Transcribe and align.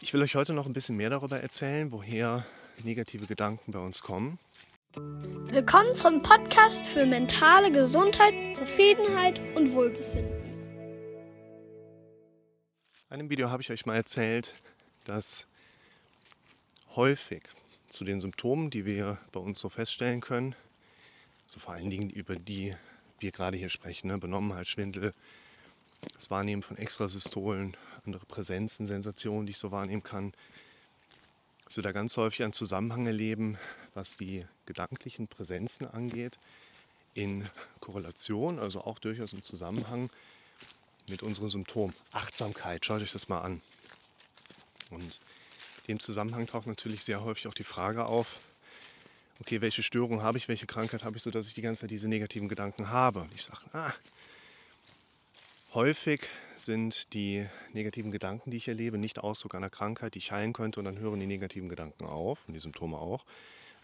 Ich 0.00 0.14
will 0.14 0.22
euch 0.22 0.36
heute 0.36 0.52
noch 0.52 0.66
ein 0.66 0.72
bisschen 0.72 0.96
mehr 0.96 1.10
darüber 1.10 1.40
erzählen, 1.40 1.90
woher 1.90 2.46
negative 2.84 3.26
Gedanken 3.26 3.72
bei 3.72 3.80
uns 3.80 4.00
kommen. 4.00 4.38
Willkommen 4.94 5.92
zum 5.92 6.22
Podcast 6.22 6.86
für 6.86 7.04
mentale 7.04 7.72
Gesundheit, 7.72 8.56
Zufriedenheit 8.56 9.40
und 9.56 9.72
Wohlbefinden. 9.72 10.38
In 13.10 13.14
einem 13.14 13.28
Video 13.28 13.50
habe 13.50 13.60
ich 13.60 13.72
euch 13.72 13.86
mal 13.86 13.96
erzählt, 13.96 14.54
dass 15.02 15.48
häufig 16.94 17.42
zu 17.88 18.04
den 18.04 18.20
Symptomen, 18.20 18.70
die 18.70 18.86
wir 18.86 19.18
bei 19.32 19.40
uns 19.40 19.58
so 19.58 19.68
feststellen 19.68 20.20
können, 20.20 20.54
so 21.46 21.58
vor 21.58 21.74
allen 21.74 21.90
Dingen 21.90 22.08
über 22.08 22.36
die 22.36 22.72
wir 23.18 23.32
gerade 23.32 23.56
hier 23.56 23.68
sprechen, 23.68 24.06
ne? 24.06 24.18
Benommenheit, 24.18 24.68
Schwindel, 24.68 25.12
das 26.14 26.30
Wahrnehmen 26.30 26.62
von 26.62 26.78
Extrasystolen, 26.78 27.76
andere 28.06 28.24
Präsenzen, 28.26 28.86
Sensationen, 28.86 29.46
die 29.46 29.52
ich 29.52 29.58
so 29.58 29.70
wahrnehmen 29.70 30.02
kann, 30.02 30.32
dass 31.64 31.76
wir 31.76 31.82
da 31.82 31.92
ganz 31.92 32.16
häufig 32.16 32.42
einen 32.42 32.52
Zusammenhang 32.52 33.06
erleben, 33.06 33.58
was 33.94 34.16
die 34.16 34.44
gedanklichen 34.66 35.28
Präsenzen 35.28 35.86
angeht, 35.86 36.38
in 37.14 37.48
Korrelation, 37.80 38.58
also 38.58 38.82
auch 38.82 38.98
durchaus 38.98 39.32
im 39.32 39.42
Zusammenhang 39.42 40.08
mit 41.08 41.22
unseren 41.22 41.48
Symptomen. 41.48 41.94
Achtsamkeit, 42.12 42.84
schaut 42.84 43.02
euch 43.02 43.12
das 43.12 43.28
mal 43.28 43.40
an. 43.40 43.60
Und 44.90 45.20
in 45.86 45.94
dem 45.94 46.00
Zusammenhang 46.00 46.46
taucht 46.46 46.66
natürlich 46.66 47.04
sehr 47.04 47.22
häufig 47.22 47.48
auch 47.48 47.54
die 47.54 47.64
Frage 47.64 48.06
auf, 48.06 48.38
okay, 49.40 49.60
welche 49.60 49.82
Störung 49.82 50.22
habe 50.22 50.38
ich, 50.38 50.48
welche 50.48 50.66
Krankheit 50.66 51.04
habe 51.04 51.16
ich, 51.16 51.22
sodass 51.22 51.48
ich 51.48 51.54
die 51.54 51.62
ganze 51.62 51.82
Zeit 51.82 51.90
diese 51.90 52.08
negativen 52.08 52.48
Gedanken 52.48 52.90
habe. 52.90 53.20
Und 53.20 53.34
ich 53.34 53.42
sage, 53.42 53.60
ah, 53.72 53.92
Häufig 55.74 56.22
sind 56.56 57.12
die 57.12 57.46
negativen 57.74 58.10
Gedanken, 58.10 58.50
die 58.50 58.56
ich 58.56 58.68
erlebe, 58.68 58.96
nicht 58.96 59.18
Ausdruck 59.18 59.54
einer 59.54 59.68
Krankheit, 59.68 60.14
die 60.14 60.18
ich 60.18 60.32
heilen 60.32 60.54
könnte 60.54 60.80
und 60.80 60.86
dann 60.86 60.98
hören 60.98 61.20
die 61.20 61.26
negativen 61.26 61.68
Gedanken 61.68 62.06
auf 62.06 62.38
und 62.48 62.54
die 62.54 62.60
Symptome 62.60 62.96
auch, 62.96 63.26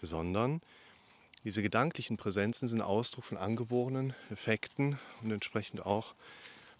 sondern 0.00 0.62
diese 1.44 1.60
gedanklichen 1.60 2.16
Präsenzen 2.16 2.68
sind 2.68 2.80
Ausdruck 2.80 3.26
von 3.26 3.36
angeborenen 3.36 4.14
Effekten 4.30 4.98
und 5.22 5.30
entsprechend 5.30 5.84
auch 5.84 6.14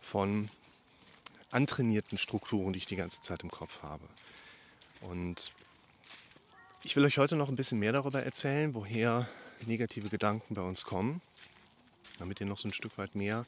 von 0.01 0.49
antrainierten 1.51 2.17
Strukturen, 2.17 2.73
die 2.73 2.79
ich 2.79 2.87
die 2.87 2.97
ganze 2.97 3.21
Zeit 3.21 3.43
im 3.43 3.51
Kopf 3.51 3.83
habe. 3.83 4.05
Und 5.03 5.53
ich 6.83 6.97
will 6.97 7.05
euch 7.05 7.19
heute 7.19 7.37
noch 7.37 7.51
ein 7.51 7.57
bisschen 7.57 7.79
mehr 7.79 7.93
darüber 7.93 8.23
erzählen, 8.23 8.75
woher 8.75 9.29
negative 9.67 10.09
Gedanken 10.09 10.55
bei 10.55 10.63
uns 10.63 10.87
kommen, 10.87 11.21
damit 12.19 12.41
ihr 12.41 12.47
noch 12.47 12.59
so 12.59 12.69
ein 12.69 12.73
Stück 12.73 12.97
weit 12.97 13.15
mehr 13.15 13.45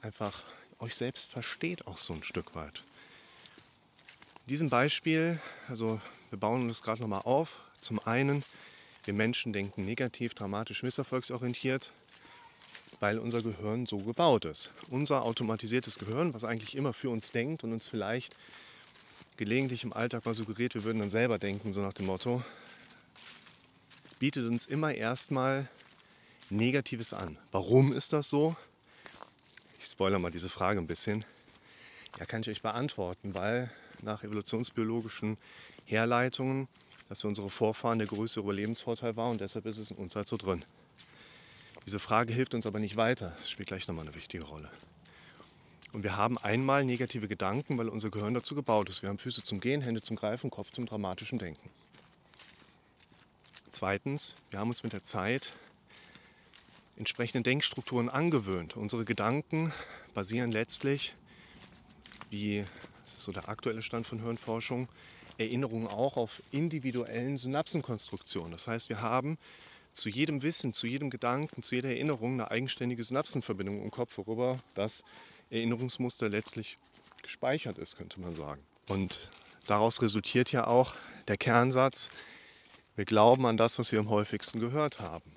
einfach 0.00 0.44
euch 0.82 0.94
selbst 0.96 1.30
versteht, 1.30 1.86
auch 1.86 1.96
so 1.96 2.12
ein 2.12 2.22
Stück 2.22 2.54
weit. 2.54 2.82
In 4.46 4.48
diesem 4.48 4.68
Beispiel, 4.68 5.40
also 5.68 6.00
wir 6.30 6.38
bauen 6.38 6.68
das 6.68 6.82
gerade 6.82 7.00
nochmal 7.00 7.22
auf. 7.24 7.58
Zum 7.80 8.00
einen, 8.00 8.44
wir 9.04 9.14
Menschen 9.14 9.52
denken 9.52 9.84
negativ, 9.84 10.34
dramatisch, 10.34 10.82
misserfolgsorientiert, 10.82 11.90
weil 12.98 13.18
unser 13.18 13.42
Gehirn 13.42 13.86
so 13.86 13.98
gebaut 13.98 14.44
ist. 14.44 14.70
Unser 14.90 15.22
automatisiertes 15.22 15.98
Gehirn, 15.98 16.34
was 16.34 16.44
eigentlich 16.44 16.76
immer 16.76 16.92
für 16.92 17.10
uns 17.10 17.30
denkt 17.30 17.62
und 17.64 17.72
uns 17.72 17.86
vielleicht 17.86 18.34
gelegentlich 19.36 19.84
im 19.84 19.92
Alltag 19.92 20.26
mal 20.26 20.34
suggeriert, 20.34 20.74
wir 20.74 20.84
würden 20.84 20.98
dann 20.98 21.10
selber 21.10 21.38
denken, 21.38 21.72
so 21.72 21.80
nach 21.80 21.92
dem 21.92 22.06
Motto, 22.06 22.42
bietet 24.18 24.46
uns 24.46 24.66
immer 24.66 24.94
erstmal 24.94 25.68
Negatives 26.50 27.12
an. 27.12 27.38
Warum 27.50 27.92
ist 27.92 28.12
das 28.12 28.28
so? 28.28 28.56
Ich 29.82 29.88
spoilere 29.88 30.20
mal 30.20 30.30
diese 30.30 30.48
Frage 30.48 30.78
ein 30.78 30.86
bisschen. 30.86 31.24
Ja, 32.16 32.24
kann 32.24 32.42
ich 32.42 32.48
euch 32.48 32.62
beantworten, 32.62 33.34
weil 33.34 33.68
nach 34.00 34.22
evolutionsbiologischen 34.22 35.38
Herleitungen, 35.86 36.68
dass 37.08 37.22
für 37.22 37.26
unsere 37.26 37.50
Vorfahren 37.50 37.98
der 37.98 38.06
größte 38.06 38.38
Überlebensvorteil 38.38 39.16
war 39.16 39.28
und 39.30 39.40
deshalb 39.40 39.66
ist 39.66 39.78
es 39.78 39.90
in 39.90 39.96
uns 39.96 40.14
halt 40.14 40.28
so 40.28 40.36
drin. 40.36 40.64
Diese 41.84 41.98
Frage 41.98 42.32
hilft 42.32 42.54
uns 42.54 42.64
aber 42.64 42.78
nicht 42.78 42.96
weiter. 42.96 43.34
Das 43.40 43.50
spielt 43.50 43.66
gleich 43.66 43.88
nochmal 43.88 44.06
eine 44.06 44.14
wichtige 44.14 44.44
Rolle. 44.44 44.70
Und 45.92 46.04
wir 46.04 46.16
haben 46.16 46.38
einmal 46.38 46.84
negative 46.84 47.26
Gedanken, 47.26 47.76
weil 47.76 47.88
unser 47.88 48.10
Gehirn 48.10 48.34
dazu 48.34 48.54
gebaut 48.54 48.88
ist. 48.88 49.02
Wir 49.02 49.08
haben 49.08 49.18
Füße 49.18 49.42
zum 49.42 49.58
Gehen, 49.58 49.80
Hände 49.80 50.00
zum 50.00 50.14
Greifen, 50.14 50.48
Kopf 50.48 50.70
zum 50.70 50.86
dramatischen 50.86 51.40
Denken. 51.40 51.70
Zweitens, 53.68 54.36
wir 54.50 54.60
haben 54.60 54.68
uns 54.68 54.84
mit 54.84 54.92
der 54.92 55.02
Zeit 55.02 55.54
entsprechenden 56.96 57.42
Denkstrukturen 57.42 58.08
angewöhnt. 58.08 58.76
Unsere 58.76 59.04
Gedanken 59.04 59.72
basieren 60.14 60.52
letztlich, 60.52 61.14
wie 62.30 62.64
das 63.04 63.14
ist 63.14 63.22
so 63.22 63.32
der 63.32 63.48
aktuelle 63.48 63.82
Stand 63.82 64.06
von 64.06 64.22
Hirnforschung, 64.22 64.88
Erinnerungen 65.38 65.88
auch 65.88 66.16
auf 66.16 66.42
individuellen 66.52 67.36
Synapsenkonstruktionen. 67.36 68.52
Das 68.52 68.68
heißt, 68.68 68.88
wir 68.88 69.00
haben 69.00 69.38
zu 69.92 70.08
jedem 70.08 70.42
Wissen, 70.42 70.72
zu 70.72 70.86
jedem 70.86 71.10
Gedanken, 71.10 71.62
zu 71.62 71.74
jeder 71.74 71.90
Erinnerung 71.90 72.34
eine 72.34 72.50
eigenständige 72.50 73.04
Synapsenverbindung 73.04 73.82
im 73.82 73.90
Kopf, 73.90 74.16
worüber 74.18 74.58
das 74.74 75.04
Erinnerungsmuster 75.50 76.28
letztlich 76.28 76.78
gespeichert 77.22 77.78
ist, 77.78 77.96
könnte 77.96 78.20
man 78.20 78.32
sagen. 78.32 78.62
Und 78.88 79.30
daraus 79.66 80.00
resultiert 80.00 80.52
ja 80.52 80.66
auch 80.66 80.94
der 81.28 81.36
Kernsatz, 81.36 82.10
wir 82.96 83.04
glauben 83.04 83.46
an 83.46 83.56
das, 83.56 83.78
was 83.78 83.92
wir 83.92 84.00
am 84.00 84.10
häufigsten 84.10 84.60
gehört 84.60 85.00
haben. 85.00 85.32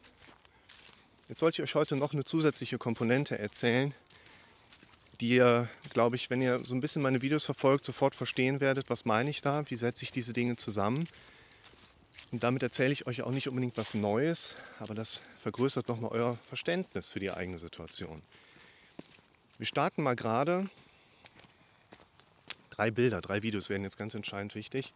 Jetzt 1.28 1.41
wollte 1.41 1.62
ich 1.62 1.69
euch 1.69 1.75
heute 1.75 1.96
noch 1.96 2.13
eine 2.13 2.24
zusätzliche 2.24 2.78
Komponente 2.78 3.40
erzählen, 3.40 3.96
die 5.19 5.30
ihr, 5.30 5.68
glaube 5.90 6.18
ich, 6.18 6.30
wenn 6.30 6.40
ihr 6.40 6.63
so 6.63 6.75
ein 6.75 6.81
bisschen 6.81 7.02
meine 7.02 7.24
Videos 7.24 7.46
verfolgt, 7.46 7.84
sofort 7.84 8.13
verstehen 8.13 8.59
werdet, 8.59 8.91
was 8.91 9.06
meine 9.06 9.31
ich 9.31 9.41
da, 9.41 9.68
wie 9.69 9.75
setze 9.75 10.03
ich 10.03 10.12
diese 10.12 10.34
Dinge 10.34 10.56
zusammen. 10.56 11.08
Und 12.31 12.44
damit 12.44 12.62
erzähle 12.62 12.94
ich 12.94 13.08
euch 13.08 13.24
auch 13.24 13.31
nicht 13.31 13.47
unbedingt 13.47 13.75
was 13.75 13.96
Neues, 13.96 14.53
aber 14.78 14.94
das 14.94 15.24
vergrößert 15.41 15.88
nochmal 15.88 16.12
euer 16.12 16.38
Verständnis 16.47 17.12
für 17.12 17.19
die 17.19 17.31
eigene 17.31 17.58
Situation. 17.58 18.22
Wir 19.58 19.66
starten 19.66 20.03
mal 20.03 20.16
gerade. 20.16 20.69
Drei 22.69 22.91
Bilder, 22.91 23.22
drei 23.22 23.41
Videos 23.41 23.69
werden 23.69 23.84
jetzt 23.84 23.97
ganz 23.97 24.14
entscheidend 24.14 24.53
wichtig. 24.53 24.94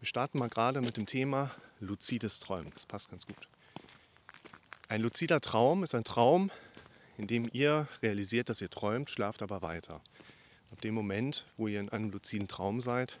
Wir 0.00 0.08
starten 0.08 0.38
mal 0.38 0.48
gerade 0.48 0.80
mit 0.80 0.96
dem 0.96 1.06
Thema 1.06 1.54
luzides 1.78 2.40
Träumen. 2.40 2.72
Das 2.74 2.86
passt 2.86 3.10
ganz 3.10 3.26
gut. 3.26 3.48
Ein 4.94 5.00
luzider 5.00 5.40
Traum 5.40 5.82
ist 5.82 5.92
ein 5.96 6.04
Traum, 6.04 6.52
in 7.18 7.26
dem 7.26 7.50
ihr 7.52 7.88
realisiert, 8.00 8.48
dass 8.48 8.60
ihr 8.60 8.70
träumt, 8.70 9.10
schlaft 9.10 9.42
aber 9.42 9.60
weiter. 9.60 10.00
Ab 10.70 10.80
dem 10.82 10.94
Moment, 10.94 11.46
wo 11.56 11.66
ihr 11.66 11.80
in 11.80 11.88
einem 11.88 12.12
luziden 12.12 12.46
Traum 12.46 12.80
seid, 12.80 13.18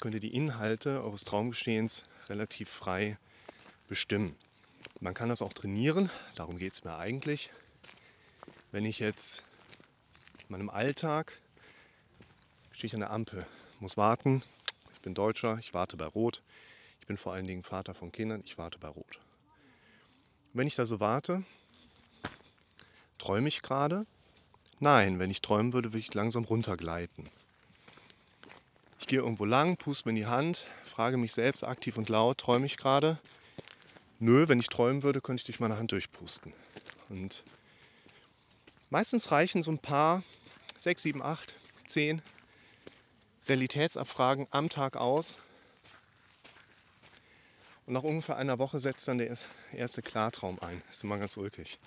könnt 0.00 0.16
ihr 0.16 0.20
die 0.20 0.34
Inhalte 0.34 1.04
eures 1.04 1.22
Traumgeschehens 1.22 2.02
relativ 2.28 2.68
frei 2.68 3.16
bestimmen. 3.86 4.34
Man 4.98 5.14
kann 5.14 5.28
das 5.28 5.40
auch 5.40 5.52
trainieren, 5.52 6.10
darum 6.34 6.58
geht 6.58 6.72
es 6.72 6.82
mir 6.82 6.98
eigentlich. 6.98 7.52
Wenn 8.72 8.84
ich 8.84 8.98
jetzt 8.98 9.44
in 10.40 10.46
meinem 10.48 10.68
Alltag 10.68 11.38
stehe 12.72 12.88
ich 12.88 12.94
an 12.94 13.00
der 13.02 13.12
Ampel, 13.12 13.46
muss 13.78 13.96
warten, 13.96 14.42
ich 14.94 15.00
bin 15.00 15.14
Deutscher, 15.14 15.58
ich 15.60 15.74
warte 15.74 15.96
bei 15.96 16.06
Rot, 16.06 16.42
ich 17.00 17.06
bin 17.06 17.18
vor 17.18 17.34
allen 17.34 17.46
Dingen 17.46 17.62
Vater 17.62 17.94
von 17.94 18.10
Kindern, 18.10 18.42
ich 18.44 18.58
warte 18.58 18.80
bei 18.80 18.88
Rot. 18.88 19.20
Wenn 20.56 20.66
ich 20.66 20.74
da 20.74 20.86
so 20.86 21.00
warte, 21.00 21.42
träume 23.18 23.46
ich 23.46 23.60
gerade? 23.60 24.06
Nein, 24.80 25.18
wenn 25.18 25.30
ich 25.30 25.42
träumen 25.42 25.74
würde, 25.74 25.90
würde 25.90 25.98
ich 25.98 26.14
langsam 26.14 26.44
runtergleiten. 26.44 27.28
Ich 28.98 29.06
gehe 29.06 29.18
irgendwo 29.18 29.44
lang, 29.44 29.76
puste 29.76 30.08
mir 30.08 30.12
in 30.12 30.16
die 30.16 30.24
Hand, 30.24 30.66
frage 30.86 31.18
mich 31.18 31.34
selbst 31.34 31.62
aktiv 31.62 31.98
und 31.98 32.08
laut, 32.08 32.38
träume 32.38 32.64
ich 32.64 32.78
gerade? 32.78 33.18
Nö, 34.18 34.48
wenn 34.48 34.58
ich 34.58 34.68
träumen 34.68 35.02
würde, 35.02 35.20
könnte 35.20 35.42
ich 35.42 35.44
durch 35.44 35.60
meine 35.60 35.76
Hand 35.76 35.92
durchpusten. 35.92 36.54
Und 37.10 37.44
meistens 38.88 39.30
reichen 39.32 39.62
so 39.62 39.70
ein 39.70 39.78
paar, 39.78 40.22
sechs, 40.80 41.02
sieben, 41.02 41.20
acht, 41.20 41.54
zehn 41.86 42.22
Realitätsabfragen 43.46 44.46
am 44.52 44.70
Tag 44.70 44.96
aus, 44.96 45.36
und 47.86 47.92
nach 47.92 48.02
ungefähr 48.02 48.36
einer 48.36 48.58
Woche 48.58 48.80
setzt 48.80 49.06
dann 49.08 49.18
der 49.18 49.36
erste 49.72 50.02
Klartraum 50.02 50.58
ein. 50.60 50.82
Das 50.88 50.98
ist 50.98 51.04
immer 51.04 51.18
ganz 51.18 51.36
ulkig. 51.36 51.78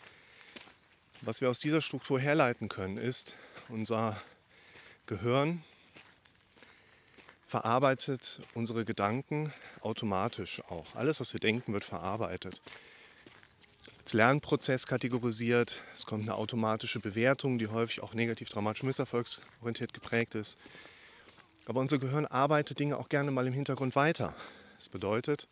Was 1.22 1.42
wir 1.42 1.50
aus 1.50 1.60
dieser 1.60 1.81
Struktur 1.81 2.19
herleiten 2.19 2.69
können, 2.69 2.98
ist, 2.98 3.36
unser 3.68 4.22
Gehirn 5.06 5.63
verarbeitet 7.46 8.40
unsere 8.54 8.86
Gedanken 8.86 9.51
automatisch 9.81 10.62
auch. 10.69 10.96
Alles, 10.96 11.19
was 11.19 11.34
wir 11.34 11.40
denken, 11.40 11.74
wird 11.74 11.84
verarbeitet. 11.84 12.62
Als 14.01 14.13
Lernprozess 14.13 14.88
kategorisiert. 14.88 15.81
Es 15.96 16.06
kommt 16.06 16.24
eine 16.24 16.36
automatische 16.36 17.00
Bewertung, 17.00 17.57
die 17.57 17.68
häufig 17.68 18.01
auch 18.01 18.13
negativ, 18.13 18.50
dramatisch, 18.50 18.84
misserfolgsorientiert 18.84 19.94
geprägt 19.94 20.36
ist. 20.36 20.57
Aber 21.66 21.81
unser 21.81 21.98
Gehirn 21.98 22.25
arbeitet 22.25 22.80
Dinge 22.80 22.98
auch 22.98 23.10
gerne 23.10 23.31
mal 23.31 23.46
im 23.46 23.54
Hintergrund 23.54 23.96
weiter. 23.96 24.34
Das 24.78 24.88
bedeutet, 24.88 25.48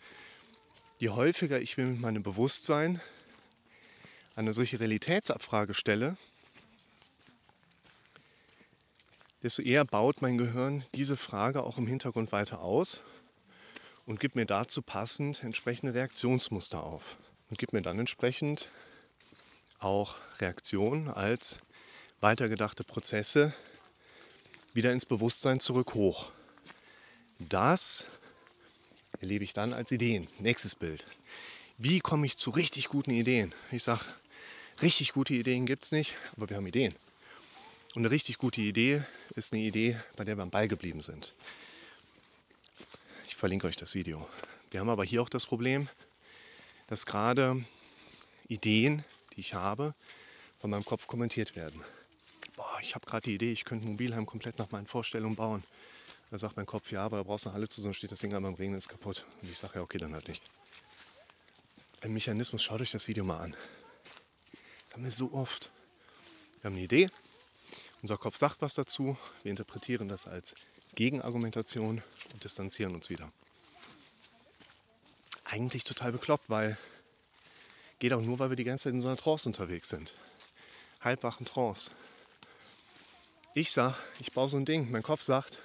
je 0.99 1.09
häufiger 1.09 1.61
ich 1.61 1.77
mir 1.77 1.85
mit 1.85 1.99
meinem 1.99 2.23
Bewusstsein 2.23 3.01
eine 4.35 4.53
solche 4.53 4.79
Realitätsabfrage 4.79 5.73
stelle, 5.73 6.17
desto 9.43 9.61
eher 9.61 9.85
baut 9.85 10.21
mein 10.21 10.37
Gehirn 10.37 10.83
diese 10.95 11.17
Frage 11.17 11.63
auch 11.63 11.77
im 11.77 11.87
Hintergrund 11.87 12.31
weiter 12.31 12.61
aus 12.61 13.03
und 14.05 14.19
gibt 14.19 14.35
mir 14.35 14.45
dazu 14.45 14.81
passend 14.81 15.43
entsprechende 15.43 15.93
Reaktionsmuster 15.93 16.83
auf 16.83 17.17
und 17.49 17.59
gibt 17.59 17.73
mir 17.73 17.81
dann 17.81 17.99
entsprechend 17.99 18.71
auch 19.79 20.15
Reaktionen 20.39 21.09
als 21.09 21.59
weitergedachte 22.21 22.83
Prozesse 22.83 23.53
wieder 24.73 24.91
ins 24.91 25.05
Bewusstsein 25.05 25.59
zurück 25.59 25.93
hoch. 25.93 26.31
Das 27.37 28.07
erlebe 29.21 29.43
ich 29.43 29.53
dann 29.53 29.73
als 29.73 29.91
Ideen. 29.91 30.27
Nächstes 30.39 30.75
Bild. 30.75 31.05
Wie 31.77 31.99
komme 31.99 32.25
ich 32.25 32.37
zu 32.37 32.49
richtig 32.49 32.87
guten 32.87 33.11
Ideen? 33.11 33.53
Ich 33.71 33.83
sage, 33.83 34.01
richtig 34.81 35.13
gute 35.13 35.33
Ideen 35.33 35.65
gibt 35.65 35.85
es 35.85 35.91
nicht, 35.91 36.15
aber 36.35 36.49
wir 36.49 36.57
haben 36.57 36.67
Ideen. 36.67 36.93
Und 37.95 38.01
eine 38.01 38.11
richtig 38.11 38.37
gute 38.37 38.61
Idee 38.61 39.03
ist 39.35 39.53
eine 39.53 39.61
Idee, 39.63 39.97
bei 40.15 40.23
der 40.23 40.37
wir 40.37 40.43
am 40.43 40.49
Ball 40.49 40.67
geblieben 40.67 41.01
sind. 41.01 41.33
Ich 43.27 43.35
verlinke 43.35 43.67
euch 43.67 43.75
das 43.75 43.95
Video. 43.95 44.27
Wir 44.71 44.79
haben 44.79 44.89
aber 44.89 45.03
hier 45.03 45.21
auch 45.21 45.29
das 45.29 45.45
Problem, 45.45 45.87
dass 46.87 47.05
gerade 47.05 47.63
Ideen, 48.47 49.03
die 49.35 49.41
ich 49.41 49.53
habe, 49.53 49.93
von 50.59 50.69
meinem 50.69 50.85
Kopf 50.85 51.07
kommentiert 51.07 51.55
werden. 51.55 51.81
Boah, 52.55 52.79
ich 52.81 52.95
habe 52.95 53.05
gerade 53.05 53.23
die 53.23 53.35
Idee, 53.35 53.51
ich 53.51 53.65
könnte 53.65 53.85
Mobilheim 53.85 54.25
komplett 54.25 54.57
nach 54.57 54.71
meinen 54.71 54.87
Vorstellungen 54.87 55.35
bauen. 55.35 55.63
Da 56.29 56.37
sagt 56.37 56.57
mein 56.57 56.65
Kopf, 56.65 56.91
ja, 56.91 57.03
aber 57.03 57.17
da 57.17 57.23
brauchst 57.23 57.45
du 57.45 57.49
eine 57.49 57.55
Halle 57.55 57.67
zu, 57.67 57.81
sonst 57.81 57.97
steht 57.97 58.11
das 58.11 58.19
Ding 58.19 58.33
einmal 58.33 58.51
im 58.51 58.57
Regen 58.57 58.73
ist 58.73 58.89
kaputt. 58.89 59.25
Und 59.41 59.49
ich 59.49 59.57
sage, 59.57 59.75
ja, 59.75 59.81
okay, 59.81 59.97
dann 59.97 60.13
halt 60.13 60.27
nicht. 60.27 60.43
Ein 62.01 62.13
Mechanismus, 62.13 62.63
schaut 62.63 62.81
euch 62.81 62.91
das 62.91 63.07
Video 63.07 63.23
mal 63.23 63.39
an. 63.39 63.55
Das 64.85 64.93
haben 64.93 65.03
wir 65.03 65.11
so 65.11 65.31
oft. 65.31 65.71
Wir 66.61 66.69
haben 66.69 66.75
eine 66.75 66.83
Idee, 66.83 67.09
unser 68.01 68.17
Kopf 68.17 68.37
sagt 68.37 68.61
was 68.61 68.75
dazu, 68.75 69.17
wir 69.43 69.51
interpretieren 69.51 70.07
das 70.07 70.27
als 70.27 70.55
Gegenargumentation 70.95 72.03
und 72.33 72.43
distanzieren 72.43 72.93
uns 72.93 73.09
wieder. 73.09 73.31
Eigentlich 75.43 75.83
total 75.83 76.11
bekloppt, 76.11 76.49
weil 76.49 76.77
geht 77.99 78.13
auch 78.13 78.21
nur, 78.21 78.39
weil 78.39 78.49
wir 78.49 78.55
die 78.55 78.63
ganze 78.63 78.85
Zeit 78.85 78.93
in 78.93 78.99
so 78.99 79.07
einer 79.07 79.17
Trance 79.17 79.47
unterwegs 79.47 79.89
sind. 79.89 80.13
Halbwachen 81.01 81.45
Trance. 81.45 81.91
Ich 83.53 83.71
sag, 83.71 83.95
ich 84.19 84.33
baue 84.33 84.49
so 84.49 84.57
ein 84.57 84.65
Ding. 84.65 84.91
Mein 84.91 85.03
Kopf 85.03 85.23
sagt, 85.23 85.61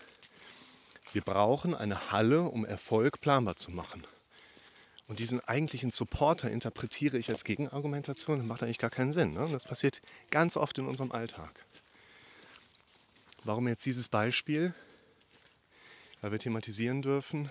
wir 1.12 1.22
brauchen 1.22 1.74
eine 1.74 2.10
Halle, 2.10 2.42
um 2.42 2.64
Erfolg 2.64 3.20
planbar 3.20 3.56
zu 3.56 3.70
machen. 3.70 4.06
Und 5.08 5.18
diesen 5.18 5.40
eigentlichen 5.40 5.90
Supporter 5.90 6.50
interpretiere 6.50 7.18
ich 7.18 7.28
als 7.28 7.44
Gegenargumentation. 7.44 8.38
Das 8.38 8.46
macht 8.46 8.62
eigentlich 8.62 8.78
gar 8.78 8.90
keinen 8.90 9.12
Sinn. 9.12 9.34
Ne? 9.34 9.48
Das 9.52 9.64
passiert 9.64 10.00
ganz 10.30 10.56
oft 10.56 10.78
in 10.78 10.86
unserem 10.86 11.12
Alltag. 11.12 11.64
Warum 13.44 13.68
jetzt 13.68 13.84
dieses 13.84 14.08
Beispiel? 14.08 14.72
Weil 16.20 16.32
wir 16.32 16.38
thematisieren 16.38 17.02
dürfen, 17.02 17.50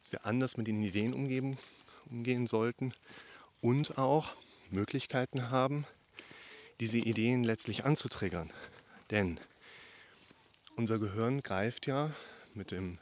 dass 0.00 0.12
wir 0.12 0.26
anders 0.26 0.56
mit 0.56 0.66
den 0.66 0.82
Ideen 0.82 1.14
umgeben, 1.14 1.56
umgehen 2.10 2.46
sollten 2.46 2.92
und 3.60 3.96
auch 3.96 4.32
Möglichkeiten 4.70 5.50
haben, 5.50 5.86
diese 6.80 6.98
Ideen 6.98 7.44
letztlich 7.44 7.84
anzutriggern. 7.84 8.52
Denn 9.10 9.40
unser 10.76 10.98
Gehirn 10.98 11.42
greift 11.42 11.86
ja 11.86 12.10
mit 12.54 12.70
den 12.70 12.98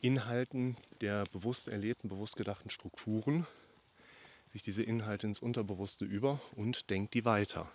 Inhalten 0.00 0.76
der 1.00 1.24
bewusst 1.26 1.68
erlebten, 1.68 2.08
bewusst 2.08 2.36
gedachten 2.36 2.70
Strukturen 2.70 3.46
sich 4.52 4.62
diese 4.62 4.82
Inhalte 4.82 5.26
ins 5.26 5.40
Unterbewusste 5.40 6.04
über 6.04 6.40
und 6.54 6.88
denkt 6.88 7.14
die 7.14 7.24
weiter. 7.24 7.70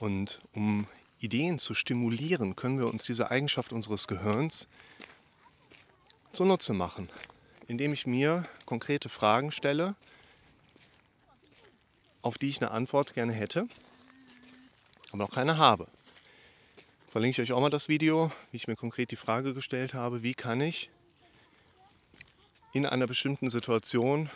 Und 0.00 0.40
um 0.52 0.88
Ideen 1.20 1.58
zu 1.58 1.74
stimulieren, 1.74 2.56
können 2.56 2.78
wir 2.78 2.88
uns 2.88 3.04
diese 3.04 3.30
Eigenschaft 3.30 3.72
unseres 3.72 4.08
Gehirns 4.08 4.68
zunutze 6.32 6.74
machen, 6.74 7.08
indem 7.68 7.92
ich 7.92 8.06
mir 8.06 8.46
konkrete 8.66 9.08
Fragen 9.08 9.52
stelle, 9.52 9.94
auf 12.20 12.36
die 12.36 12.48
ich 12.48 12.60
eine 12.60 12.72
Antwort 12.72 13.14
gerne 13.14 13.32
hätte, 13.32 13.68
aber 15.12 15.18
noch 15.18 15.32
keine 15.32 15.56
habe 15.56 15.86
verlinke 17.16 17.40
ich 17.40 17.50
euch 17.50 17.56
auch 17.56 17.62
mal 17.62 17.70
das 17.70 17.88
Video, 17.88 18.30
wie 18.50 18.58
ich 18.58 18.68
mir 18.68 18.76
konkret 18.76 19.10
die 19.10 19.16
Frage 19.16 19.54
gestellt 19.54 19.94
habe, 19.94 20.22
wie 20.22 20.34
kann 20.34 20.60
ich 20.60 20.90
in 22.74 22.84
einer 22.84 23.06
bestimmten 23.06 23.48
Situation 23.48 24.28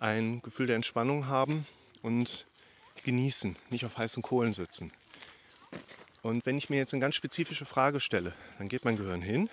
ein 0.00 0.40
Gefühl 0.40 0.66
der 0.66 0.76
Entspannung 0.76 1.26
haben 1.26 1.66
und 2.00 2.46
genießen, 3.04 3.54
nicht 3.68 3.84
auf 3.84 3.98
heißen 3.98 4.22
Kohlen 4.22 4.54
sitzen. 4.54 4.92
Und 6.22 6.46
wenn 6.46 6.56
ich 6.56 6.70
mir 6.70 6.78
jetzt 6.78 6.94
eine 6.94 7.02
ganz 7.02 7.16
spezifische 7.16 7.66
Frage 7.66 8.00
stelle, 8.00 8.32
dann 8.56 8.70
geht 8.70 8.86
mein 8.86 8.96
Gehirn 8.96 9.20
hin, 9.20 9.50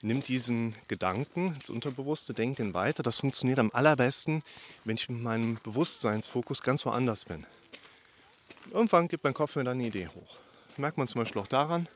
nimmt 0.00 0.28
diesen 0.28 0.74
Gedanken 0.88 1.56
ins 1.56 1.68
Unterbewusste, 1.68 2.32
denkt 2.32 2.58
ihn 2.58 2.72
weiter. 2.72 3.02
Das 3.02 3.20
funktioniert 3.20 3.58
am 3.58 3.70
allerbesten, 3.74 4.42
wenn 4.86 4.96
ich 4.96 5.10
mit 5.10 5.20
meinem 5.20 5.58
Bewusstseinsfokus 5.62 6.62
ganz 6.62 6.86
woanders 6.86 7.26
bin. 7.26 7.44
Irgendwann 8.72 9.08
gibt 9.08 9.24
mein 9.24 9.34
Kopf 9.34 9.56
mir 9.56 9.64
dann 9.64 9.76
eine 9.76 9.86
Idee 9.86 10.08
hoch 10.08 10.38
merkt 10.76 10.98
man 10.98 11.06
zum 11.06 11.20
Beispiel 11.20 11.40
auch 11.40 11.46
daran. 11.46 11.88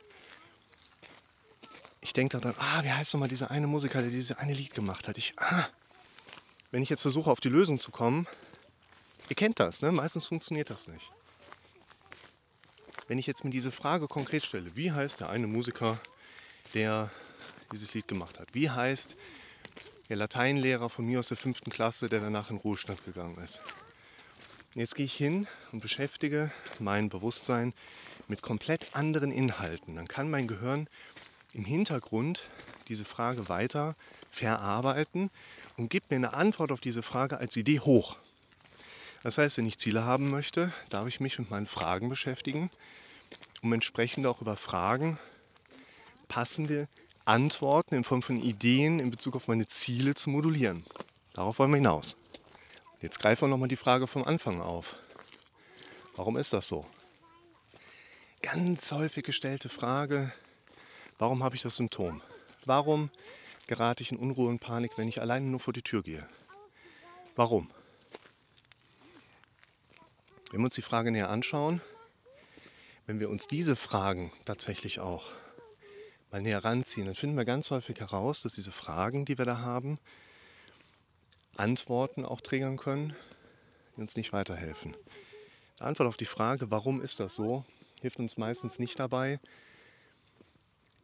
Ich 2.01 2.13
denke 2.13 2.39
dann, 2.39 2.55
ah, 2.59 2.83
wie 2.83 2.91
heißt 2.91 3.13
nochmal 3.13 3.29
dieser 3.29 3.49
eine 3.49 3.67
Musiker, 3.67 4.01
der 4.01 4.11
dieses 4.11 4.37
eine 4.37 4.53
Lied 4.53 4.73
gemacht 4.73 5.07
hat. 5.07 5.17
Ich, 5.17 5.33
ah, 5.37 5.67
wenn 6.71 6.83
ich 6.83 6.89
jetzt 6.89 7.01
versuche, 7.01 7.31
auf 7.31 7.39
die 7.39 7.49
Lösung 7.49 7.79
zu 7.79 7.91
kommen, 7.91 8.27
ihr 9.29 9.35
kennt 9.35 9.59
das, 9.59 9.81
ne? 9.81 9.91
meistens 9.91 10.27
funktioniert 10.27 10.69
das 10.69 10.87
nicht. 10.87 11.11
Wenn 13.07 13.17
ich 13.17 13.27
jetzt 13.27 13.43
mir 13.43 13.49
diese 13.49 13.71
Frage 13.71 14.07
konkret 14.07 14.43
stelle, 14.45 14.75
wie 14.75 14.91
heißt 14.91 15.19
der 15.19 15.29
eine 15.29 15.47
Musiker, 15.47 15.99
der 16.73 17.11
dieses 17.71 17.93
Lied 17.93 18.07
gemacht 18.07 18.39
hat? 18.39 18.49
Wie 18.53 18.69
heißt 18.69 19.15
der 20.09 20.17
Lateinlehrer 20.17 20.89
von 20.89 21.05
mir 21.05 21.19
aus 21.19 21.29
der 21.29 21.37
fünften 21.37 21.71
Klasse, 21.71 22.09
der 22.09 22.19
danach 22.19 22.49
in 22.49 22.57
Ruhestand 22.57 23.03
gegangen 23.05 23.37
ist? 23.37 23.61
Jetzt 24.73 24.95
gehe 24.95 25.05
ich 25.05 25.15
hin 25.15 25.47
und 25.71 25.79
beschäftige 25.79 26.51
mein 26.79 27.09
Bewusstsein 27.09 27.73
mit 28.27 28.41
komplett 28.41 28.95
anderen 28.95 29.31
Inhalten. 29.31 29.95
Dann 29.95 30.07
kann 30.07 30.29
mein 30.29 30.47
Gehirn 30.47 30.87
im 31.53 31.65
Hintergrund 31.65 32.43
diese 32.87 33.05
Frage 33.05 33.49
weiter 33.49 33.95
verarbeiten 34.29 35.31
und 35.77 35.89
gibt 35.89 36.11
mir 36.11 36.17
eine 36.17 36.33
Antwort 36.33 36.71
auf 36.71 36.81
diese 36.81 37.01
Frage 37.01 37.37
als 37.37 37.55
Idee 37.55 37.79
hoch. 37.79 38.17
Das 39.23 39.37
heißt, 39.37 39.57
wenn 39.57 39.65
ich 39.65 39.79
Ziele 39.79 40.03
haben 40.03 40.29
möchte, 40.29 40.71
darf 40.89 41.07
ich 41.07 41.19
mich 41.19 41.39
mit 41.39 41.49
meinen 41.49 41.65
Fragen 41.65 42.09
beschäftigen, 42.09 42.69
um 43.63 43.73
entsprechend 43.73 44.27
auch 44.27 44.41
über 44.41 44.57
Fragen 44.57 45.17
passende 46.27 46.87
Antworten 47.23 47.95
in 47.95 48.03
Form 48.03 48.21
von 48.21 48.39
Ideen 48.39 48.99
in 48.99 49.09
Bezug 49.09 49.35
auf 49.35 49.47
meine 49.47 49.65
Ziele 49.65 50.13
zu 50.13 50.29
modulieren. 50.29 50.83
Darauf 51.33 51.57
wollen 51.57 51.71
wir 51.71 51.77
hinaus. 51.77 52.15
Jetzt 53.01 53.19
greifen 53.19 53.43
wir 53.43 53.47
nochmal 53.47 53.67
die 53.67 53.75
Frage 53.75 54.07
vom 54.07 54.23
Anfang 54.23 54.61
auf. 54.61 54.95
Warum 56.15 56.37
ist 56.37 56.53
das 56.53 56.67
so? 56.67 56.85
Ganz 58.45 58.91
häufig 58.91 59.23
gestellte 59.23 59.69
Frage, 59.69 60.31
warum 61.17 61.43
habe 61.43 61.55
ich 61.55 61.63
das 61.63 61.77
Symptom? 61.77 62.21
Warum 62.63 63.09
gerate 63.65 64.03
ich 64.03 64.11
in 64.11 64.19
Unruhe 64.19 64.49
und 64.49 64.59
Panik, 64.59 64.99
wenn 64.99 65.07
ich 65.07 65.19
alleine 65.19 65.47
nur 65.47 65.59
vor 65.59 65.73
die 65.73 65.81
Tür 65.81 66.03
gehe? 66.03 66.29
Warum? 67.35 67.71
Wenn 70.51 70.59
wir 70.59 70.65
uns 70.65 70.75
die 70.75 70.83
Frage 70.83 71.09
näher 71.09 71.31
anschauen, 71.31 71.81
wenn 73.07 73.19
wir 73.19 73.31
uns 73.31 73.47
diese 73.47 73.75
Fragen 73.75 74.31
tatsächlich 74.45 74.99
auch 74.99 75.31
mal 76.31 76.39
näher 76.39 76.63
ranziehen, 76.63 77.07
dann 77.07 77.15
finden 77.15 77.37
wir 77.37 77.45
ganz 77.45 77.71
häufig 77.71 77.99
heraus, 77.99 78.43
dass 78.43 78.53
diese 78.53 78.71
Fragen, 78.71 79.25
die 79.25 79.39
wir 79.39 79.45
da 79.45 79.57
haben, 79.57 79.97
Antworten 81.57 82.23
auch 82.23 82.41
triggern 82.41 82.77
können, 82.77 83.15
die 83.97 84.01
uns 84.01 84.15
nicht 84.15 84.33
weiterhelfen. 84.33 84.95
Die 85.79 85.83
Antwort 85.83 86.07
auf 86.07 86.17
die 86.17 86.25
Frage, 86.25 86.69
warum 86.69 87.01
ist 87.01 87.19
das 87.19 87.33
so, 87.33 87.65
hilft 88.05 88.19
uns 88.19 88.37
meistens 88.37 88.77
nicht 88.77 88.99
dabei, 88.99 89.39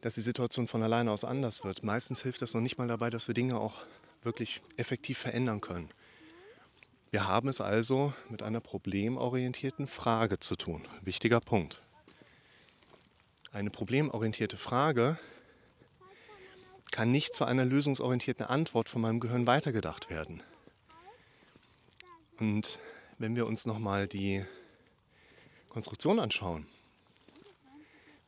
dass 0.02 0.14
die 0.14 0.20
Situation 0.20 0.68
von 0.68 0.84
alleine 0.84 1.10
aus 1.10 1.24
anders 1.24 1.64
wird. 1.64 1.82
Meistens 1.82 2.22
hilft 2.22 2.42
das 2.42 2.54
noch 2.54 2.60
nicht 2.60 2.78
mal 2.78 2.86
dabei, 2.86 3.10
dass 3.10 3.26
wir 3.26 3.34
Dinge 3.34 3.58
auch 3.58 3.82
wirklich 4.22 4.62
effektiv 4.76 5.18
verändern 5.18 5.60
können. 5.60 5.90
Wir 7.10 7.26
haben 7.26 7.48
es 7.48 7.60
also 7.60 8.14
mit 8.28 8.44
einer 8.44 8.60
problemorientierten 8.60 9.88
Frage 9.88 10.38
zu 10.38 10.54
tun. 10.54 10.86
Wichtiger 11.00 11.40
Punkt. 11.40 11.82
Eine 13.50 13.70
problemorientierte 13.70 14.56
Frage 14.56 15.18
kann 16.92 17.10
nicht 17.10 17.34
zu 17.34 17.44
einer 17.44 17.64
lösungsorientierten 17.64 18.46
Antwort 18.46 18.88
von 18.88 19.02
meinem 19.02 19.18
Gehirn 19.18 19.48
weitergedacht 19.48 20.08
werden. 20.08 20.40
Und 22.38 22.78
wenn 23.18 23.34
wir 23.34 23.46
uns 23.46 23.66
nochmal 23.66 24.06
die 24.06 24.44
Konstruktion 25.72 26.20
anschauen, 26.20 26.66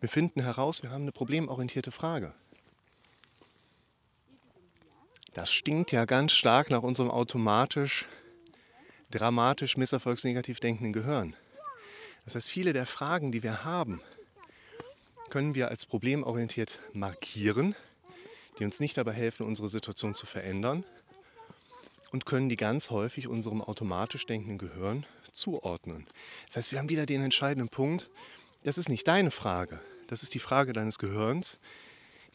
wir 0.05 0.11
finden 0.11 0.43
heraus, 0.43 0.83
wir 0.83 0.91
haben 0.91 1.05
eine 1.05 1.13
problemorientierte 1.13 1.91
Frage. 1.91 2.35
Das 5.33 5.51
stinkt 5.51 5.93
ja 5.93 6.05
ganz 6.05 6.33
stark 6.33 6.69
nach 6.69 6.83
unserem 6.83 7.11
automatisch, 7.11 8.05
dramatisch, 9.11 9.79
misserfolgsnegativ 9.79 10.61
denkenden 10.61 10.93
Gehirn. 10.93 11.35
Das 12.27 12.35
heißt, 12.35 12.51
viele 12.51 12.75
der 12.75 12.85
Fragen, 12.85 13.33
die 13.33 13.43
wir 13.43 13.65
haben, 13.65 14.03
können 15.31 15.55
wir 15.55 15.69
als 15.69 15.87
problemorientiert 15.87 16.81
markieren, 16.93 17.75
die 18.59 18.67
uns 18.67 18.81
nicht 18.81 18.99
dabei 18.99 19.15
helfen, 19.15 19.47
unsere 19.47 19.71
Situation 19.71 20.13
zu 20.13 20.27
verändern 20.27 20.85
und 22.13 22.27
können 22.27 22.51
die 22.51 22.57
ganz 22.57 22.91
häufig 22.91 23.27
unserem 23.27 23.63
automatisch 23.63 24.27
denkenden 24.27 24.59
Gehirn 24.59 25.07
zuordnen. 25.33 26.07
Das 26.49 26.57
heißt, 26.57 26.73
wir 26.73 26.79
haben 26.79 26.91
wieder 26.91 27.07
den 27.07 27.23
entscheidenden 27.23 27.71
Punkt, 27.71 28.11
das 28.65 28.77
ist 28.77 28.91
nicht 28.91 29.09
deine 29.09 29.31
Frage, 29.31 29.81
das 30.07 30.23
ist 30.23 30.35
die 30.35 30.39
Frage 30.39 30.73
deines 30.73 30.99
Gehirns, 30.99 31.59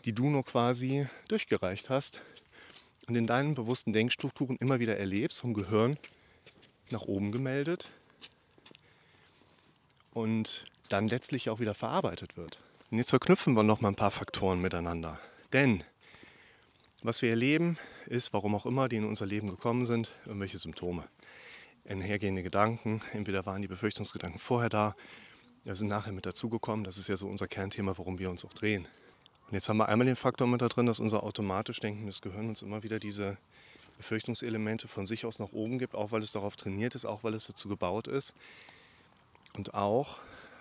die 0.06 0.14
du 0.14 0.30
nur 0.30 0.44
quasi 0.44 1.08
durchgereicht 1.28 1.90
hast 1.90 2.22
und 3.08 3.16
in 3.16 3.28
deinen 3.28 3.56
bewussten 3.56 3.94
Denkstrukturen 3.94 4.58
immer 4.60 4.80
wieder 4.80 4.98
erlebst, 4.98 5.42
vom 5.42 5.54
Gehirn 5.54 5.98
nach 6.92 7.02
oben 7.02 7.32
gemeldet 7.32 7.92
und 10.12 10.66
dann 10.90 11.08
letztlich 11.08 11.50
auch 11.50 11.60
wieder 11.60 11.74
verarbeitet 11.74 12.38
wird. 12.38 12.60
Und 12.92 12.98
jetzt 12.98 13.12
verknüpfen 13.12 13.54
wir 13.54 13.64
noch 13.64 13.82
mal 13.82 13.90
ein 13.90 13.96
paar 13.96 14.12
Faktoren 14.12 14.62
miteinander. 14.62 15.20
Denn 15.54 15.84
was 17.02 17.22
wir 17.22 17.30
erleben, 17.30 17.78
ist, 18.08 18.34
warum 18.34 18.56
auch 18.56 18.66
immer, 18.66 18.90
die 18.90 18.98
in 18.98 19.06
unser 19.06 19.26
Leben 19.26 19.50
gekommen 19.50 19.86
sind, 19.86 20.12
irgendwelche 20.26 20.58
Symptome. 20.58 21.08
Einhergehende 21.88 22.44
Gedanken, 22.44 23.02
entweder 23.14 23.46
waren 23.46 23.62
die 23.62 23.68
Befürchtungsgedanken 23.68 24.40
vorher 24.40 24.70
da, 24.70 24.96
ja, 25.66 25.76
sind 25.76 25.88
nachher 25.88 26.14
mit 26.14 26.26
dazugekommen. 26.26 26.84
Das 26.84 26.98
ist 26.98 27.08
ja 27.08 27.18
so 27.18 27.28
unser 27.28 27.48
Kernthema, 27.48 27.98
warum 27.98 28.20
wir 28.20 28.30
uns 28.30 28.46
auch 28.46 28.54
drehen. 28.54 28.88
Und 29.48 29.54
jetzt 29.54 29.68
haben 29.68 29.78
wir 29.78 29.90
einmal 29.90 30.06
den 30.06 30.16
Faktor 30.16 30.48
mit 30.48 30.62
da 30.62 30.70
drin, 30.70 30.86
dass 30.86 31.00
unser 31.00 31.24
automatisch 31.24 31.80
denkendes 31.80 32.22
Gehirn 32.22 32.50
uns 32.50 32.62
immer 32.62 32.84
wieder 32.84 33.00
diese 33.00 33.38
Befürchtungselemente 33.98 34.88
von 34.88 35.06
sich 35.06 35.26
aus 35.26 35.40
nach 35.40 35.52
oben 35.52 35.80
gibt, 35.80 35.96
auch 35.96 36.12
weil 36.12 36.22
es 36.22 36.32
darauf 36.32 36.56
trainiert 36.56 36.96
ist, 36.96 37.06
auch 37.06 37.24
weil 37.24 37.34
es 37.34 37.48
dazu 37.48 37.68
gebaut 37.68 38.08
ist. 38.08 38.36
Und 39.54 39.74
auch, 39.74 40.20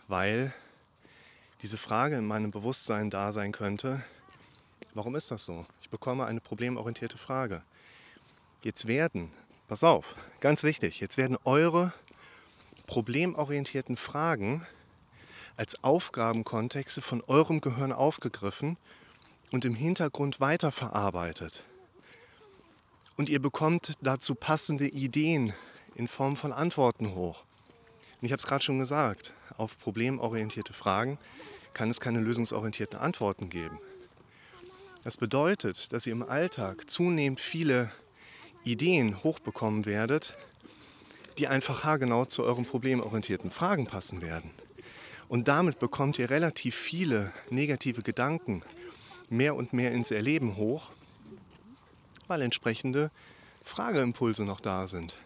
weil 0.09 0.52
diese 1.62 1.76
Frage 1.76 2.17
in 2.17 2.26
meinem 2.26 2.50
Bewusstsein 2.50 3.11
da 3.11 3.33
sein 3.33 3.52
könnte, 3.52 4.02
warum 4.95 5.14
ist 5.14 5.31
das 5.31 5.45
so? 5.45 5.67
Ich 5.83 5.90
bekomme 5.90 6.25
eine 6.25 6.40
problemorientierte 6.40 7.19
Frage. 7.19 7.62
Jetzt 8.62 8.88
werden, 8.88 9.31
pass 9.69 9.85
auf, 9.85 10.17
ganz 10.40 10.62
wichtig, 10.62 10.99
jetzt 11.00 11.19
werden 11.19 11.37
eure 11.45 11.93
problemorientierten 12.87 13.97
Fragen 13.97 14.67
als 15.59 15.83
Aufgabenkontexte 15.83 17.03
von 17.03 17.21
eurem 17.27 17.61
Gehirn 17.61 17.93
aufgegriffen 17.93 18.77
und 19.50 19.65
im 19.65 19.75
Hintergrund 19.75 20.38
weiterverarbeitet. 20.38 21.65
Und 23.17 23.29
ihr 23.29 23.43
bekommt 23.43 23.95
dazu 24.00 24.37
passende 24.37 24.87
Ideen 24.87 25.53
in 25.97 26.07
Form 26.07 26.37
von 26.37 26.53
Antworten 26.53 27.17
hoch. 27.17 27.43
Und 28.21 28.27
ich 28.27 28.31
habe 28.31 28.38
es 28.38 28.47
gerade 28.47 28.62
schon 28.62 28.79
gesagt, 28.79 29.35
auf 29.57 29.77
problemorientierte 29.81 30.73
Fragen 30.73 31.19
kann 31.75 31.91
es 31.91 31.99
keine 31.99 32.21
lösungsorientierten 32.21 32.99
Antworten 32.99 33.50
geben. 33.50 33.81
Das 35.03 35.17
bedeutet, 35.17 35.93
dass 35.93 36.07
ihr 36.07 36.12
im 36.12 36.23
Alltag 36.23 36.88
zunehmend 36.88 37.41
viele 37.41 37.91
Ideen 38.62 39.25
hochbekommen 39.25 39.87
werdet, 39.87 40.37
die 41.37 41.49
einfach 41.49 41.83
haargenau 41.83 42.27
zu 42.27 42.45
euren 42.45 42.65
problemorientierten 42.65 43.50
Fragen 43.50 43.87
passen 43.87 44.23
werden. 44.23 44.53
Und 45.28 45.49
damit 45.49 45.78
bekommt 45.78 46.18
ihr 46.18 46.30
relativ 46.30 46.75
viele 46.75 47.32
negative 47.50 48.02
Gedanken 48.02 48.62
mehr 49.28 49.54
und 49.54 49.73
mehr 49.73 49.92
ins 49.92 50.11
Erleben 50.11 50.56
hoch, 50.56 50.90
weil 52.26 52.40
entsprechende 52.40 53.11
Frageimpulse 53.64 54.44
noch 54.44 54.61
da 54.61 54.88
sind. 54.88 55.16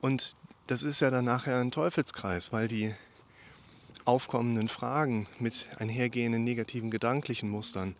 Und 0.00 0.36
das 0.66 0.82
ist 0.82 1.00
ja 1.00 1.10
dann 1.10 1.24
nachher 1.24 1.58
ein 1.58 1.70
Teufelskreis, 1.70 2.52
weil 2.52 2.68
die 2.68 2.94
aufkommenden 4.04 4.68
Fragen 4.68 5.28
mit 5.38 5.68
einhergehenden 5.78 6.42
negativen 6.42 6.90
gedanklichen 6.90 7.48
Mustern 7.48 7.94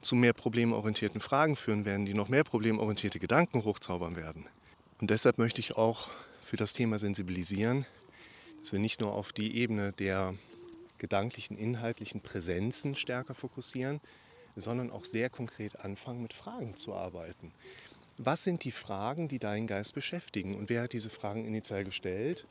zu 0.00 0.14
mehr 0.14 0.32
problemorientierten 0.32 1.20
Fragen 1.20 1.56
führen 1.56 1.84
werden, 1.84 2.06
die 2.06 2.14
noch 2.14 2.28
mehr 2.28 2.44
problemorientierte 2.44 3.18
Gedanken 3.18 3.64
hochzaubern 3.64 4.16
werden. 4.16 4.46
Und 5.00 5.10
deshalb 5.10 5.38
möchte 5.38 5.60
ich 5.60 5.76
auch 5.76 6.10
für 6.42 6.56
das 6.56 6.74
Thema 6.74 6.98
sensibilisieren, 6.98 7.86
dass 8.60 8.72
wir 8.72 8.78
nicht 8.78 9.00
nur 9.00 9.12
auf 9.12 9.32
die 9.32 9.56
Ebene 9.56 9.92
der 9.92 10.34
gedanklichen, 10.98 11.56
inhaltlichen 11.56 12.20
Präsenzen 12.20 12.94
stärker 12.94 13.34
fokussieren, 13.34 14.00
sondern 14.56 14.90
auch 14.90 15.04
sehr 15.04 15.30
konkret 15.30 15.78
anfangen, 15.80 16.22
mit 16.22 16.32
Fragen 16.32 16.76
zu 16.76 16.94
arbeiten. 16.94 17.52
Was 18.18 18.44
sind 18.44 18.64
die 18.64 18.70
Fragen, 18.70 19.28
die 19.28 19.38
deinen 19.38 19.66
Geist 19.66 19.94
beschäftigen? 19.94 20.54
Und 20.54 20.70
wer 20.70 20.82
hat 20.82 20.94
diese 20.94 21.10
Fragen 21.10 21.44
initial 21.44 21.84
gestellt? 21.84 22.46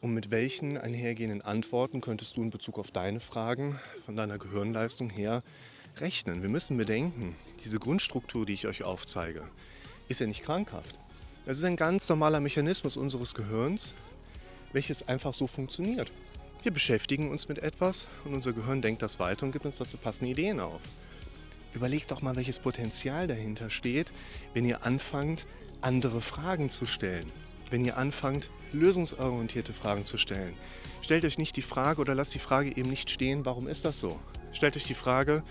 Und 0.00 0.12
mit 0.14 0.30
welchen 0.30 0.76
einhergehenden 0.76 1.42
Antworten 1.42 2.00
könntest 2.00 2.36
du 2.36 2.42
in 2.42 2.50
Bezug 2.50 2.78
auf 2.78 2.90
deine 2.90 3.18
Fragen 3.18 3.80
von 4.04 4.14
deiner 4.14 4.38
Gehirnleistung 4.38 5.08
her 5.08 5.42
rechnen? 5.96 6.42
Wir 6.42 6.50
müssen 6.50 6.76
bedenken, 6.76 7.34
diese 7.64 7.78
Grundstruktur, 7.78 8.44
die 8.44 8.52
ich 8.52 8.66
euch 8.66 8.84
aufzeige, 8.84 9.48
ist 10.08 10.20
ja 10.20 10.26
nicht 10.26 10.42
krankhaft. 10.42 10.96
Es 11.46 11.56
ist 11.56 11.64
ein 11.64 11.76
ganz 11.76 12.06
normaler 12.10 12.40
Mechanismus 12.40 12.98
unseres 12.98 13.34
Gehirns, 13.34 13.94
welches 14.72 15.08
einfach 15.08 15.32
so 15.32 15.46
funktioniert. 15.46 16.12
Wir 16.62 16.72
beschäftigen 16.72 17.30
uns 17.30 17.48
mit 17.48 17.58
etwas 17.58 18.08
und 18.24 18.34
unser 18.34 18.52
Gehirn 18.52 18.82
denkt 18.82 19.02
das 19.02 19.20
weiter 19.20 19.46
und 19.46 19.52
gibt 19.52 19.64
uns 19.64 19.78
dazu 19.78 19.96
passende 19.96 20.32
Ideen 20.32 20.58
auf. 20.58 20.80
Überlegt 21.72 22.10
doch 22.10 22.20
mal, 22.20 22.34
welches 22.34 22.58
Potenzial 22.58 23.28
dahinter 23.28 23.70
steht, 23.70 24.12
wenn 24.54 24.64
ihr 24.64 24.84
anfangt, 24.84 25.46
andere 25.82 26.20
Fragen 26.20 26.68
zu 26.68 26.84
stellen. 26.84 27.30
Wenn 27.70 27.84
ihr 27.84 27.96
anfangt, 27.96 28.50
lösungsorientierte 28.72 29.72
Fragen 29.72 30.04
zu 30.04 30.16
stellen. 30.16 30.54
Stellt 31.00 31.24
euch 31.24 31.38
nicht 31.38 31.56
die 31.56 31.62
Frage 31.62 32.00
oder 32.00 32.16
lasst 32.16 32.34
die 32.34 32.40
Frage 32.40 32.76
eben 32.76 32.90
nicht 32.90 33.08
stehen, 33.08 33.44
warum 33.44 33.68
ist 33.68 33.84
das 33.84 34.00
so? 34.00 34.18
Stellt 34.52 34.76
euch 34.76 34.84
die 34.84 34.94
Frage, 34.94 35.44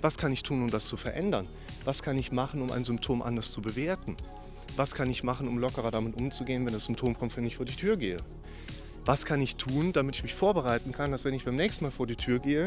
was 0.00 0.18
kann 0.18 0.32
ich 0.32 0.42
tun, 0.42 0.62
um 0.62 0.70
das 0.70 0.86
zu 0.86 0.96
verändern? 0.96 1.46
Was 1.84 2.02
kann 2.02 2.18
ich 2.18 2.32
machen, 2.32 2.62
um 2.62 2.72
ein 2.72 2.82
Symptom 2.82 3.22
anders 3.22 3.52
zu 3.52 3.62
bewerten? 3.62 4.16
Was 4.74 4.94
kann 4.94 5.08
ich 5.08 5.22
machen, 5.22 5.46
um 5.46 5.58
lockerer 5.58 5.92
damit 5.92 6.16
umzugehen, 6.16 6.66
wenn 6.66 6.72
das 6.72 6.84
Symptom 6.84 7.16
kommt, 7.16 7.36
wenn 7.36 7.46
ich 7.46 7.56
vor 7.56 7.66
die 7.66 7.76
Tür 7.76 7.96
gehe? 7.96 8.16
Was 9.04 9.26
kann 9.26 9.40
ich 9.40 9.56
tun, 9.56 9.92
damit 9.92 10.16
ich 10.16 10.22
mich 10.22 10.34
vorbereiten 10.34 10.92
kann, 10.92 11.10
dass 11.10 11.24
wenn 11.24 11.34
ich 11.34 11.44
beim 11.44 11.56
nächsten 11.56 11.84
Mal 11.84 11.90
vor 11.90 12.06
die 12.06 12.16
Tür 12.16 12.38
gehe, 12.38 12.66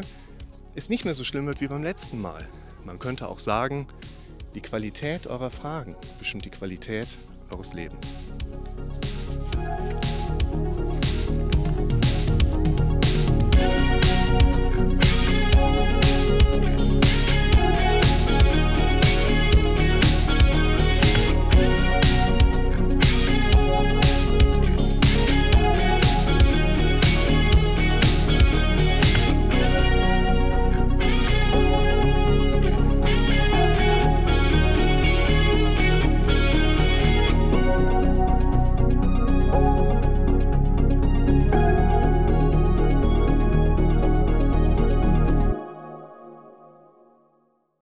es 0.74 0.88
nicht 0.88 1.04
mehr 1.04 1.14
so 1.14 1.24
schlimm 1.24 1.46
wird 1.46 1.60
wie 1.60 1.68
beim 1.68 1.82
letzten 1.82 2.20
Mal. 2.20 2.46
Man 2.84 2.98
könnte 2.98 3.28
auch 3.28 3.38
sagen, 3.38 3.88
die 4.54 4.60
Qualität 4.60 5.26
eurer 5.26 5.50
Fragen 5.50 5.96
bestimmt 6.18 6.44
die 6.44 6.50
Qualität 6.50 7.08
eures 7.50 7.74
Lebens. 7.74 8.15